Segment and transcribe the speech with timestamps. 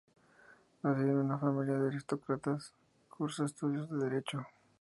[0.81, 2.73] Nacido en una familia de aristócratas
[3.07, 4.43] cursa estudios de Derecho.